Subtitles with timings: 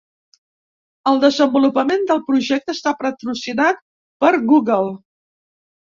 [1.11, 3.87] El desenvolupament del projecte està patrocinat
[4.25, 4.95] per Google.